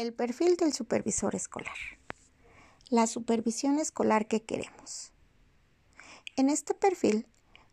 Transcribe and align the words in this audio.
El 0.00 0.14
perfil 0.14 0.56
del 0.56 0.72
supervisor 0.72 1.34
escolar. 1.34 1.76
La 2.88 3.06
supervisión 3.06 3.78
escolar 3.78 4.28
que 4.28 4.40
queremos. 4.40 5.12
En 6.36 6.48
este 6.48 6.72
perfil 6.72 7.26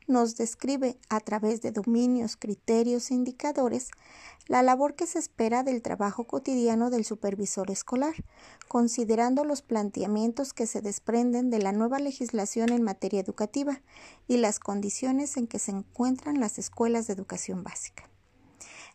nos 0.08 0.36
describe 0.36 0.98
a 1.08 1.22
través 1.22 1.62
de 1.62 1.72
dominios, 1.72 2.36
criterios 2.36 3.12
e 3.12 3.14
indicadores 3.14 3.92
la 4.48 4.62
labor 4.62 4.96
que 4.96 5.08
se 5.08 5.20
espera 5.20 5.64
del 5.64 5.82
trabajo 5.82 6.26
cotidiano 6.28 6.90
del 6.90 7.06
supervisor 7.06 7.72
escolar, 7.72 8.16
considerando 8.68 9.46
los 9.46 9.62
planteamientos 9.62 10.52
que 10.52 10.68
se 10.68 10.82
desprenden 10.82 11.50
de 11.50 11.60
la 11.60 11.72
nueva 11.72 11.98
legislación 11.98 12.74
en 12.74 12.84
materia 12.84 13.22
educativa 13.22 13.82
y 14.28 14.36
las 14.36 14.60
condiciones 14.60 15.38
en 15.38 15.48
que 15.48 15.60
se 15.60 15.72
encuentran 15.72 16.42
las 16.42 16.60
escuelas 16.60 17.08
de 17.08 17.14
educación 17.14 17.64
básica. 17.64 18.10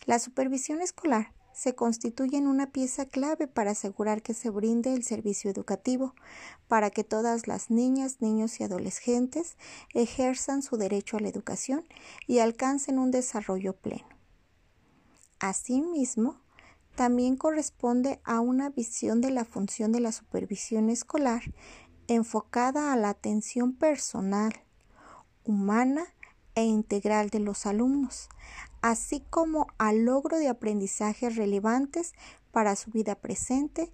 La 0.04 0.18
supervisión 0.18 0.82
escolar 0.82 1.32
se 1.62 1.76
constituyen 1.76 2.48
una 2.48 2.72
pieza 2.72 3.06
clave 3.06 3.46
para 3.46 3.70
asegurar 3.70 4.20
que 4.20 4.34
se 4.34 4.50
brinde 4.50 4.94
el 4.94 5.04
servicio 5.04 5.48
educativo, 5.48 6.12
para 6.66 6.90
que 6.90 7.04
todas 7.04 7.46
las 7.46 7.70
niñas, 7.70 8.16
niños 8.18 8.58
y 8.58 8.64
adolescentes 8.64 9.56
ejerzan 9.94 10.62
su 10.62 10.76
derecho 10.76 11.18
a 11.18 11.20
la 11.20 11.28
educación 11.28 11.86
y 12.26 12.40
alcancen 12.40 12.98
un 12.98 13.12
desarrollo 13.12 13.76
pleno. 13.76 14.08
Asimismo, 15.38 16.40
también 16.96 17.36
corresponde 17.36 18.20
a 18.24 18.40
una 18.40 18.70
visión 18.70 19.20
de 19.20 19.30
la 19.30 19.44
función 19.44 19.92
de 19.92 20.00
la 20.00 20.10
supervisión 20.10 20.90
escolar 20.90 21.42
enfocada 22.08 22.92
a 22.92 22.96
la 22.96 23.10
atención 23.10 23.72
personal, 23.72 24.52
humana 25.44 26.08
e 26.54 26.64
integral 26.64 27.30
de 27.30 27.40
los 27.40 27.66
alumnos, 27.66 28.28
así 28.80 29.24
como 29.30 29.66
al 29.78 30.04
logro 30.04 30.38
de 30.38 30.48
aprendizajes 30.48 31.36
relevantes 31.36 32.12
para 32.50 32.76
su 32.76 32.90
vida 32.90 33.14
presente 33.14 33.92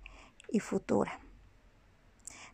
y 0.50 0.60
futura. 0.60 1.20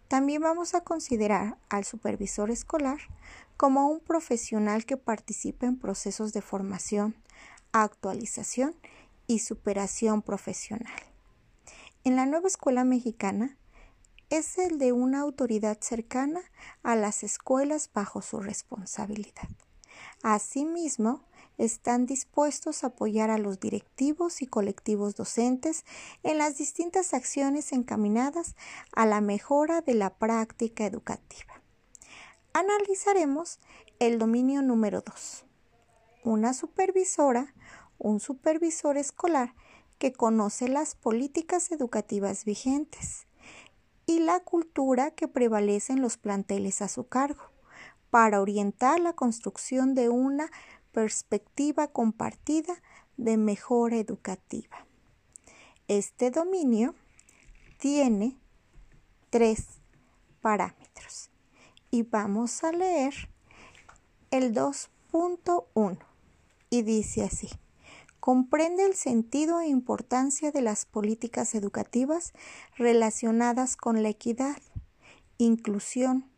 También 0.09 0.43
vamos 0.43 0.75
a 0.75 0.83
considerar 0.83 1.57
al 1.71 1.85
supervisor 1.85 2.51
escolar 2.51 2.99
como 3.57 3.89
un 3.89 4.01
profesional 4.01 4.85
que 4.85 4.97
participa 4.97 5.67
en 5.67 5.79
procesos 5.79 6.33
de 6.33 6.43
formación, 6.43 7.17
actualización 7.73 8.77
y 9.27 9.39
superación 9.39 10.23
profesional. 10.23 10.93
En 12.05 12.17
la 12.17 12.27
nueva 12.27 12.49
escuela 12.49 12.85
mexicana 12.85 13.57
es 14.29 14.59
el 14.59 14.79
de 14.79 14.93
una 14.93 15.21
autoridad 15.21 15.79
cercana 15.81 16.41
a 16.83 16.97
las 16.97 17.23
escuelas 17.23 17.91
bajo 17.93 18.21
su 18.21 18.41
responsabilidad. 18.41 19.49
Asimismo, 20.23 21.23
están 21.59 22.07
dispuestos 22.07 22.83
a 22.83 22.89
apoyar 22.89 23.31
a 23.31 23.39
los 23.39 23.61
directivos 23.61 24.43
y 24.43 24.47
colectivos 24.47 25.15
docentes 25.15 25.85
en 26.23 26.39
las 26.39 26.59
distintas 26.59 27.15
acciones 27.15 27.73
encaminadas 27.73 28.57
a 28.93 29.07
la 29.07 29.21
mejora 29.21 29.81
de 29.81 29.95
la 29.95 30.15
práctica 30.15 30.85
educativa. 30.85 31.63
Analizaremos 32.53 33.61
el 33.99 34.19
dominio 34.19 34.63
número 34.63 35.03
2. 35.03 35.45
Una 36.25 36.55
supervisora, 36.55 37.55
un 37.99 38.21
supervisor 38.21 38.97
escolar 38.97 39.55
que 39.99 40.13
conoce 40.13 40.69
las 40.69 40.95
políticas 40.95 41.71
educativas 41.71 42.45
vigentes 42.45 43.27
y 44.07 44.21
la 44.21 44.41
cultura 44.41 45.13
que 45.13 45.29
prevalece 45.29 45.93
en 45.93 46.03
los 46.03 46.17
planteles 46.17 46.83
a 46.83 46.89
su 46.89 47.07
cargo 47.07 47.54
para 48.15 48.41
orientar 48.41 49.01
la 49.01 49.13
construcción 49.13 49.97
de 49.97 50.09
una 50.09 50.49
perspectiva 50.93 51.89
compartida 51.89 52.81
de 53.17 53.37
mejora 53.37 53.97
educativa. 53.97 54.87
Este 55.89 56.31
dominio 56.31 56.95
tiene 57.77 58.39
tres 59.31 59.67
parámetros 60.41 61.29
y 61.91 62.05
vamos 62.05 62.63
a 62.63 62.71
leer 62.71 63.15
el 64.31 64.55
2.1 64.55 65.99
y 66.71 66.83
dice 66.83 67.25
así. 67.25 67.49
Comprende 68.21 68.87
el 68.87 68.95
sentido 68.95 69.61
e 69.61 69.67
importancia 69.67 70.53
de 70.53 70.63
las 70.63 70.87
políticas 70.87 71.57
educativas 71.57 72.33
relacionadas 72.77 73.75
con 73.77 74.05
la 74.05 74.11
equidad, 74.11 74.63
inclusión, 75.37 76.31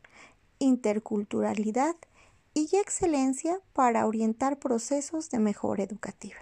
interculturalidad 0.58 1.96
y 2.54 2.76
excelencia 2.76 3.60
para 3.72 4.06
orientar 4.06 4.58
procesos 4.58 5.30
de 5.30 5.38
mejora 5.38 5.82
educativa. 5.82 6.38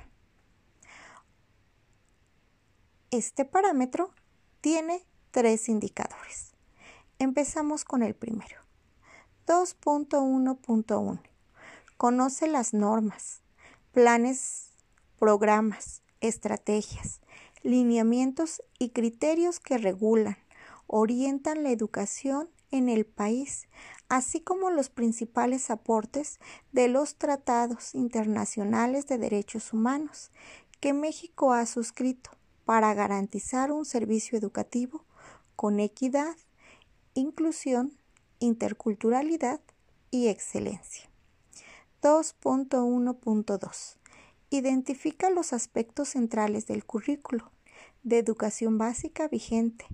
Este 3.10 3.44
parámetro 3.44 4.12
tiene 4.60 5.04
tres 5.30 5.69
indicadores. 5.69 6.52
Empezamos 7.19 7.84
con 7.84 8.02
el 8.02 8.14
primero. 8.14 8.60
2.1.1. 9.47 11.20
Conoce 11.96 12.48
las 12.48 12.75
normas, 12.75 13.42
planes, 13.92 14.70
programas, 15.19 16.02
estrategias, 16.20 17.20
lineamientos 17.62 18.62
y 18.78 18.91
criterios 18.91 19.60
que 19.60 19.78
regulan, 19.78 20.38
orientan 20.86 21.62
la 21.62 21.70
educación 21.70 22.48
en 22.75 22.89
el 22.89 23.07
país, 23.07 23.69
así 24.09 24.41
como 24.41 24.69
los 24.69 24.91
principales 24.91 25.71
aportes 25.71 26.41
de 26.73 26.89
los 26.89 27.15
tratados 27.15 27.95
internacionales 27.95 29.07
de 29.07 29.17
derechos 29.17 29.73
humanos 29.73 30.33
que 30.81 30.93
México 30.93 31.53
ha 31.53 31.67
suscrito 31.67 32.31
para 32.65 32.93
garantizar 32.93 33.71
un 33.71 33.85
servicio 33.85 34.37
educativo 34.37 35.05
con 35.55 35.79
equidad, 35.79 36.35
inclusión, 37.15 37.97
interculturalidad 38.41 39.61
y 40.11 40.27
excelencia. 40.27 41.09
2.1.2. 42.03 43.99
Identifica 44.51 45.31
los 45.31 45.53
aspectos 45.53 46.09
centrales 46.09 46.67
del 46.67 46.85
currículo 46.85 47.53
de 48.03 48.19
educación 48.19 48.79
básica 48.79 49.29
vigente 49.29 49.87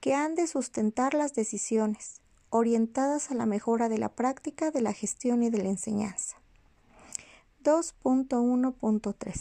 que 0.00 0.14
han 0.14 0.34
de 0.34 0.46
sustentar 0.46 1.14
las 1.14 1.34
decisiones 1.34 2.20
orientadas 2.50 3.30
a 3.30 3.34
la 3.34 3.46
mejora 3.46 3.88
de 3.88 3.98
la 3.98 4.08
práctica 4.08 4.70
de 4.70 4.80
la 4.80 4.92
gestión 4.92 5.42
y 5.42 5.50
de 5.50 5.58
la 5.58 5.68
enseñanza. 5.68 6.36
2.1.3. 7.64 9.40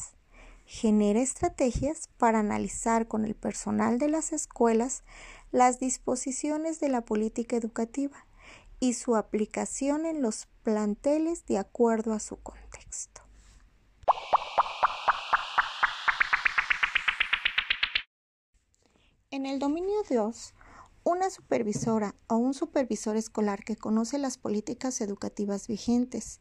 Genera 0.66 1.22
estrategias 1.22 2.09
para 2.17 2.40
analizar 2.40 3.07
con 3.07 3.23
el 3.23 3.35
personal 3.35 4.00
de 4.00 4.09
las 4.09 4.34
escuelas 4.34 5.03
las 5.51 5.79
disposiciones 5.79 6.79
de 6.79 6.90
la 6.90 7.01
política 7.01 7.56
educativa 7.56 8.25
y 8.79 8.94
su 8.94 9.16
aplicación 9.16 10.06
en 10.06 10.22
los 10.22 10.47
planteles 10.63 11.46
de 11.46 11.57
acuerdo 11.57 12.13
a 12.13 12.19
su 12.19 12.38
contexto. 12.38 13.27
En 19.38 19.46
el 19.46 19.59
dominio 19.59 19.98
2, 20.09 20.53
una 21.03 21.30
supervisora 21.30 22.16
o 22.25 22.38
un 22.38 22.56
supervisor 22.56 23.16
escolar 23.18 23.64
que 23.64 23.75
conoce 23.75 24.18
las 24.18 24.40
políticas 24.40 25.00
educativas 25.00 25.68
vigentes 25.68 26.40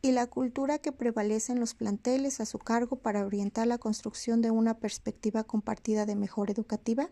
y 0.00 0.12
la 0.12 0.28
cultura 0.28 0.78
que 0.78 0.92
prevalece 0.92 1.50
en 1.50 1.58
los 1.58 1.74
planteles 1.74 2.38
a 2.38 2.46
su 2.46 2.60
cargo 2.60 2.94
para 3.00 3.26
orientar 3.26 3.66
la 3.66 3.78
construcción 3.78 4.42
de 4.42 4.52
una 4.52 4.78
perspectiva 4.78 5.42
compartida 5.42 6.06
de 6.06 6.14
mejor 6.14 6.48
educativa, 6.48 7.10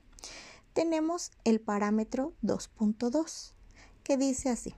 tenemos 0.73 1.33
el 1.43 1.61
parámetro 1.61 2.33
2.2, 2.45 3.55
que 4.05 4.17
dice 4.17 4.51
así. 4.51 4.77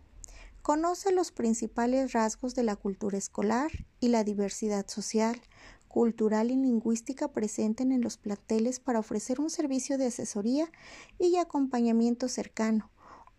Conoce 0.63 1.13
los 1.13 1.33
principales 1.33 2.15
rasgos 2.15 2.55
de 2.55 2.63
la 2.63 2.77
cultura 2.77 3.19
escolar 3.19 3.71
y 4.01 4.09
la 4.09 4.25
diversidad 4.25 4.89
social, 4.89 5.39
cultural 5.89 6.51
y 6.51 6.57
lingüística 6.57 7.29
presenten 7.29 7.93
en 7.93 8.01
los 8.01 8.17
planteles 8.17 8.81
para 8.81 8.99
ofrecer 8.99 9.41
un 9.41 9.51
servicio 9.51 9.99
de 9.99 10.07
asesoría 10.07 10.71
y 11.19 11.37
acompañamiento 11.37 12.29
cercano, 12.29 12.91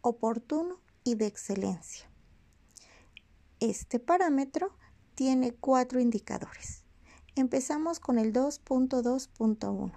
oportuno 0.01 0.79
y 1.03 1.15
de 1.15 1.27
excelencia. 1.27 2.09
Este 3.59 3.99
parámetro 3.99 4.75
tiene 5.15 5.53
cuatro 5.53 5.99
indicadores. 5.99 6.83
Empezamos 7.35 7.99
con 7.99 8.19
el 8.19 8.33
2.2.1. 8.33 9.91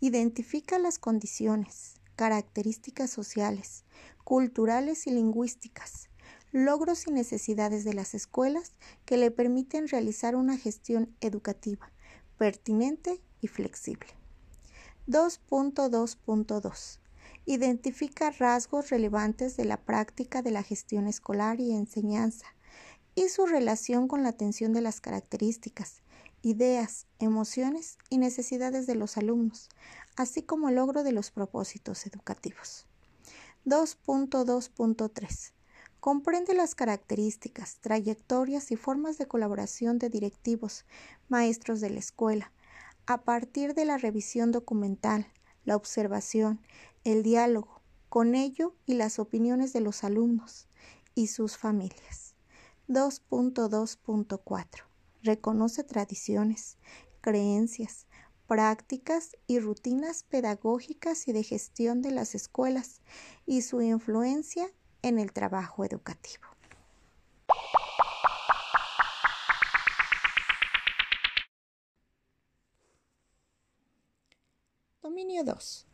Identifica 0.00 0.78
las 0.78 0.98
condiciones, 0.98 2.00
características 2.16 3.10
sociales, 3.10 3.84
culturales 4.24 5.06
y 5.06 5.10
lingüísticas 5.10 6.08
logros 6.56 7.06
y 7.06 7.10
necesidades 7.10 7.84
de 7.84 7.92
las 7.92 8.14
escuelas 8.14 8.72
que 9.04 9.18
le 9.18 9.30
permiten 9.30 9.88
realizar 9.88 10.34
una 10.34 10.56
gestión 10.56 11.14
educativa 11.20 11.92
pertinente 12.38 13.20
y 13.42 13.48
flexible. 13.48 14.08
2.2.2. 15.06 16.98
Identifica 17.44 18.30
rasgos 18.30 18.88
relevantes 18.88 19.56
de 19.56 19.66
la 19.66 19.76
práctica 19.76 20.40
de 20.40 20.50
la 20.50 20.62
gestión 20.62 21.06
escolar 21.06 21.60
y 21.60 21.72
enseñanza 21.72 22.46
y 23.14 23.28
su 23.28 23.44
relación 23.44 24.08
con 24.08 24.22
la 24.22 24.30
atención 24.30 24.72
de 24.72 24.80
las 24.80 25.02
características, 25.02 26.02
ideas, 26.40 27.06
emociones 27.18 27.98
y 28.08 28.16
necesidades 28.16 28.86
de 28.86 28.94
los 28.94 29.18
alumnos, 29.18 29.68
así 30.16 30.42
como 30.42 30.70
el 30.70 30.76
logro 30.76 31.02
de 31.02 31.12
los 31.12 31.30
propósitos 31.30 32.06
educativos. 32.06 32.86
2.2.3 33.66 35.55
Comprende 36.06 36.54
las 36.54 36.76
características, 36.76 37.78
trayectorias 37.80 38.70
y 38.70 38.76
formas 38.76 39.18
de 39.18 39.26
colaboración 39.26 39.98
de 39.98 40.08
directivos, 40.08 40.84
maestros 41.28 41.80
de 41.80 41.90
la 41.90 41.98
escuela, 41.98 42.52
a 43.06 43.22
partir 43.22 43.74
de 43.74 43.86
la 43.86 43.98
revisión 43.98 44.52
documental, 44.52 45.26
la 45.64 45.74
observación, 45.74 46.60
el 47.02 47.24
diálogo, 47.24 47.82
con 48.08 48.36
ello 48.36 48.76
y 48.86 48.94
las 48.94 49.18
opiniones 49.18 49.72
de 49.72 49.80
los 49.80 50.04
alumnos 50.04 50.68
y 51.16 51.26
sus 51.26 51.56
familias. 51.56 52.36
2.2.4 52.86 54.84
Reconoce 55.24 55.82
tradiciones, 55.82 56.78
creencias, 57.20 58.06
prácticas 58.46 59.36
y 59.48 59.58
rutinas 59.58 60.22
pedagógicas 60.22 61.26
y 61.26 61.32
de 61.32 61.42
gestión 61.42 62.00
de 62.00 62.12
las 62.12 62.36
escuelas 62.36 63.00
y 63.44 63.62
su 63.62 63.82
influencia 63.82 64.70
en 65.02 65.18
el 65.18 65.32
trabajo 65.32 65.84
educativo. 65.84 66.44
Dominio 75.02 75.44
2. 75.44 75.86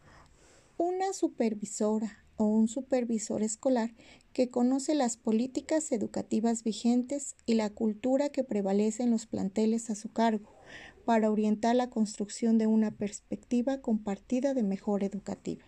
Una 0.78 1.12
supervisora 1.12 2.25
o 2.37 2.44
un 2.44 2.66
supervisor 2.66 3.43
escolar 3.43 3.94
que 4.32 4.50
conoce 4.50 4.94
las 4.94 5.16
políticas 5.16 5.93
educativas 5.93 6.64
vigentes 6.64 7.37
y 7.44 7.54
la 7.54 7.70
cultura 7.70 8.31
que 8.31 8.43
prevalece 8.43 9.02
en 9.02 9.10
los 9.10 9.26
planteles 9.26 9.90
a 9.90 9.94
su 9.94 10.10
cargo 10.12 10.56
para 11.04 11.31
orientar 11.31 11.76
la 11.76 11.90
construcción 11.90 12.58
de 12.58 12.66
una 12.66 12.90
perspectiva 12.90 13.81
compartida 13.81 14.54
de 14.54 14.62
mejora 14.62 15.06
educativa. 15.06 15.64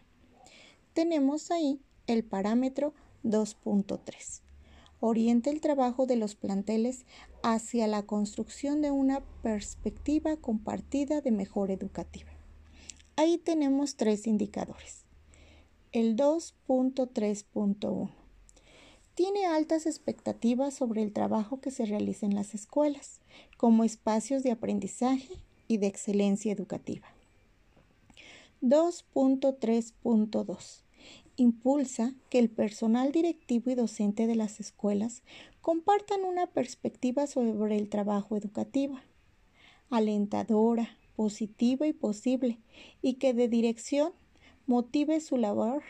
Tenemos 0.94 1.50
ahí 1.50 1.80
el 2.06 2.24
parámetro 2.24 2.94
2.3. 3.24 4.40
Orienta 5.00 5.50
el 5.50 5.60
trabajo 5.60 6.06
de 6.06 6.16
los 6.16 6.34
planteles 6.34 7.04
hacia 7.42 7.86
la 7.86 8.02
construcción 8.02 8.82
de 8.82 8.90
una 8.90 9.20
perspectiva 9.42 10.36
compartida 10.36 11.20
de 11.20 11.30
mejora 11.30 11.72
educativa. 11.72 12.30
Ahí 13.16 13.38
tenemos 13.38 13.96
tres 13.96 14.26
indicadores. 14.26 15.04
El 15.92 16.16
2.3.1 16.16 18.10
tiene 19.14 19.46
altas 19.46 19.86
expectativas 19.86 20.74
sobre 20.74 21.02
el 21.02 21.12
trabajo 21.12 21.60
que 21.60 21.70
se 21.70 21.86
realiza 21.86 22.26
en 22.26 22.34
las 22.34 22.54
escuelas 22.54 23.20
como 23.56 23.84
espacios 23.84 24.42
de 24.42 24.50
aprendizaje 24.50 25.38
y 25.68 25.76
de 25.78 25.86
excelencia 25.86 26.52
educativa. 26.52 27.06
2.3.2 28.60 30.83
impulsa 31.36 32.14
que 32.30 32.38
el 32.38 32.48
personal 32.48 33.12
directivo 33.12 33.70
y 33.70 33.74
docente 33.74 34.26
de 34.26 34.34
las 34.34 34.60
escuelas 34.60 35.22
compartan 35.60 36.24
una 36.24 36.46
perspectiva 36.46 37.26
sobre 37.26 37.76
el 37.76 37.88
trabajo 37.88 38.36
educativo, 38.36 38.98
alentadora, 39.90 40.96
positiva 41.16 41.86
y 41.86 41.92
posible, 41.92 42.58
y 43.02 43.14
que 43.14 43.34
de 43.34 43.48
dirección 43.48 44.12
motive 44.66 45.20
su 45.20 45.36
labor 45.36 45.82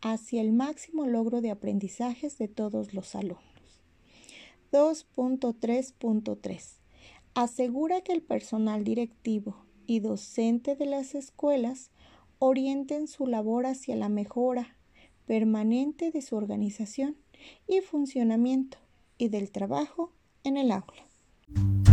hacia 0.00 0.40
el 0.40 0.52
máximo 0.52 1.06
logro 1.06 1.40
de 1.40 1.50
aprendizajes 1.50 2.38
de 2.38 2.48
todos 2.48 2.94
los 2.94 3.14
alumnos. 3.14 3.44
2.3.3 4.72 6.76
Asegura 7.34 8.00
que 8.00 8.12
el 8.12 8.22
personal 8.22 8.84
directivo 8.84 9.56
y 9.86 10.00
docente 10.00 10.76
de 10.76 10.86
las 10.86 11.14
escuelas 11.14 11.90
orienten 12.38 13.08
su 13.08 13.26
labor 13.26 13.66
hacia 13.66 13.96
la 13.96 14.08
mejora 14.08 14.76
permanente 15.30 16.10
de 16.10 16.22
su 16.22 16.34
organización 16.34 17.14
y 17.68 17.82
funcionamiento 17.82 18.78
y 19.16 19.28
del 19.28 19.52
trabajo 19.52 20.12
en 20.42 20.56
el 20.56 20.72
aula. 20.72 21.89